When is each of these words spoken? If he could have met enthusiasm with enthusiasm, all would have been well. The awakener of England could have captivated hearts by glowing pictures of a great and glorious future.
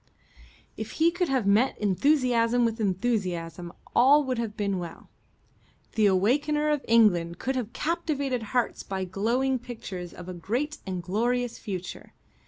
If 0.77 0.93
he 0.93 1.11
could 1.11 1.29
have 1.29 1.45
met 1.45 1.77
enthusiasm 1.77 2.65
with 2.65 2.79
enthusiasm, 2.79 3.71
all 3.95 4.23
would 4.23 4.39
have 4.39 4.57
been 4.57 4.79
well. 4.79 5.11
The 5.93 6.07
awakener 6.07 6.69
of 6.71 6.83
England 6.87 7.37
could 7.37 7.55
have 7.55 7.71
captivated 7.71 8.41
hearts 8.41 8.81
by 8.81 9.05
glowing 9.05 9.59
pictures 9.59 10.11
of 10.11 10.27
a 10.27 10.33
great 10.33 10.79
and 10.87 11.03
glorious 11.03 11.59
future. 11.59 12.13